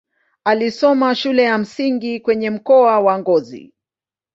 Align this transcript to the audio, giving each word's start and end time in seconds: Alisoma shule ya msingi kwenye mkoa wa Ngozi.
Alisoma 0.43 1.15
shule 1.15 1.43
ya 1.43 1.57
msingi 1.57 2.19
kwenye 2.19 2.49
mkoa 2.49 2.99
wa 2.99 3.19
Ngozi. 3.19 3.73